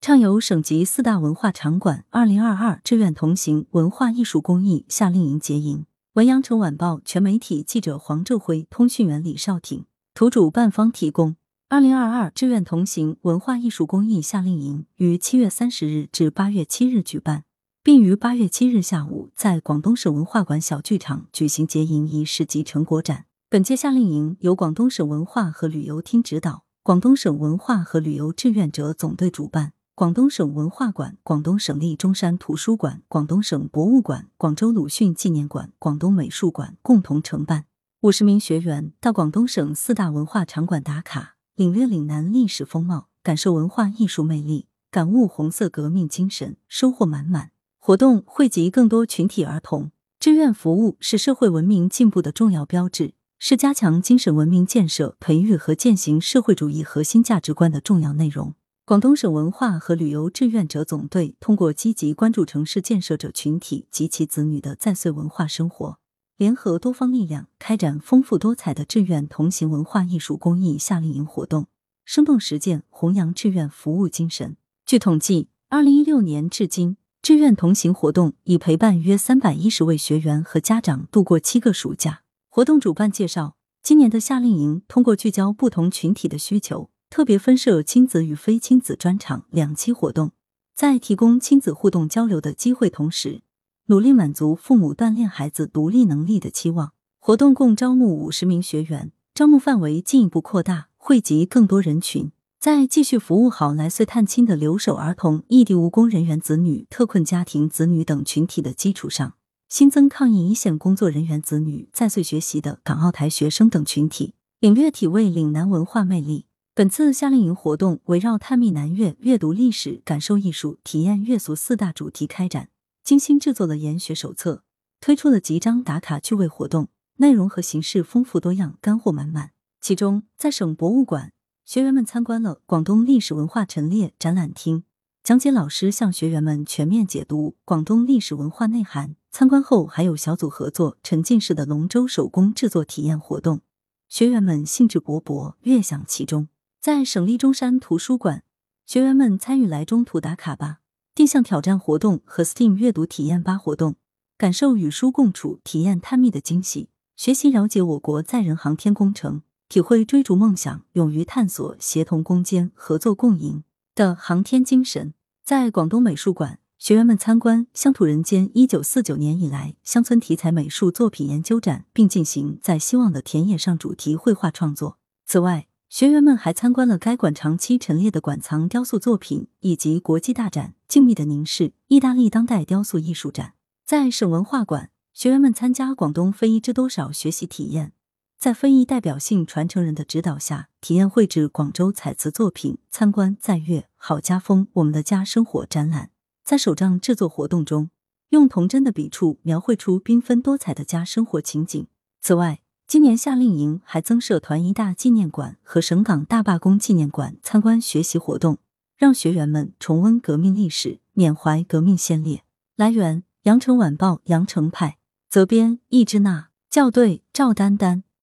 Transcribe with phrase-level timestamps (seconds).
[0.00, 5.84] 畅游省级四大文化场馆二零二二志愿同行文化艺术公益夏令营结营。
[6.14, 9.84] 文阳城晚报全媒体记者黄志辉，通讯员李少挺，
[10.14, 11.36] 图主办方提供。
[11.68, 17.44] 二零二二志愿同行文化艺术公益夏令营于七月三十日至八月七日举办，
[17.82, 23.26] 并于八月七日下午在广东省文化馆小剧场举行结营仪式及成果展。
[23.50, 29.72] 本届夏令营由广东省文化和旅游厅指导，广东省文化和旅游志愿者总队主办。
[29.98, 37.64] 广东省文化馆、广东省立中山图书馆、广东省博物馆、广州鲁迅纪念馆、广东美术馆共同承办。
[38.02, 47.50] 五十名学员到广东省四大文化场馆打卡，领略岭南历史风貌，感受文化艺术魅力，感悟红色革命精神，收获满满。
[47.76, 49.90] 活动惠及更多群体儿童。
[50.20, 58.54] 志愿服务是社会文明进步的重要标志，是加强精神文明建设、培育和践行社会主义核心价值观的重要内容。
[58.88, 65.98] 广东省文化和旅游志愿者总队通过积极关注城市建设者群体及其子女的在穗文化生活，
[66.38, 71.66] 联合多方力量，开展丰富多彩的志愿同行文化艺术公益夏令营活动，
[72.06, 74.56] 生动实践弘扬志愿服务精神。
[74.86, 82.22] 据统计，二零一六年至今，志愿同行活动已陪伴约三百一十位学员和家长度过七个暑假。
[82.48, 86.88] 活动主办介绍，今年的夏令营通过聚焦不同群体的需求。
[87.10, 90.32] 特别分设亲子与非亲子专场两期活动，
[90.74, 93.42] 在提供亲子互动交流的机会同时，
[93.86, 96.92] 努力满足父母锻炼孩子独立能力的期望。
[97.18, 102.30] 活动共招募五十名学员，招募范围进一步扩大，惠及更多人群。
[102.60, 109.34] 在继续服务好来穗探亲的留守儿童、异地务工人员子女、特困家庭子女等群体的基础上，
[109.68, 116.46] 新增抗疫一线工作人员子女、在穗学习的港澳台学生等群体，领略体味岭南文化魅力。
[116.78, 122.68] 本次夏令营活动围绕探秘南粤、阅读历史、感受艺术、体验粤俗四大主题开展，
[123.02, 124.62] 精心制作了研学手册，
[125.00, 129.50] 推出了集章打卡趣味活动，内容和形式丰富多样，干货满满。
[129.80, 131.32] 其中，在省博物馆，
[131.64, 134.84] 学员们参观了广东历史文化陈列展览厅，
[135.24, 139.16] 讲解老师向学员们全面解读广东历史文化内涵。
[139.32, 143.62] 参观后，还有小组合作沉浸式的龙舟手工制作体验活动，
[144.08, 146.46] 学员们兴致勃勃，乐享其中。
[146.80, 148.44] 在省立中山图书馆，
[148.86, 150.78] 学员们参与来中图打卡吧
[151.12, 153.96] 定向挑战活动和 STEAM 阅读体验吧活动，
[154.36, 163.64] 感受与书共处、体验探秘的惊喜，学习了解我国载人航天工程，体会追逐梦想、勇于探索、协同攻坚、合作共赢
[163.96, 165.14] 的航天精神。
[165.44, 174.98] 在广东美术馆，学员们参观《乡土人间》一九四九年以来乡村题材美术作品研究展，并进行在希望的田野上主题绘画创作。
[175.26, 183.54] 此外，学员们还参观了该馆长期陈列的馆藏雕塑作品，以及国际大展《静谧的凝视》意大利当代雕塑艺术展。
[183.86, 187.94] 在省文化馆，学员们参加广东非遗知多少学习体验，
[188.38, 196.10] 在非遗代表性传承人的指导下，体验绘制广州彩瓷作品，参观在粤好家风我们的家生活展览。
[196.44, 197.88] 在手账制作活动中，
[198.28, 201.86] 用童真的笔触描绘出缤纷多彩的家生活情景。
[202.20, 208.56] 此外，今年夏令营还增设团一大纪念馆和省港大罢工纪念馆参观学习活动，
[208.96, 212.44] 让学员们重温革命历史，缅怀革命先烈。
[212.76, 214.96] 来源：羊城晚报羊城派，
[215.28, 218.04] 责编：易之娜，校对：赵丹丹。